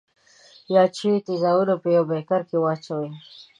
[0.75, 3.09] یاد شوي تیزاب په یوه بیکر کې واچوئ.